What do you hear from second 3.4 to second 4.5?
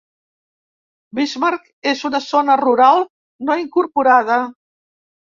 no incorporada.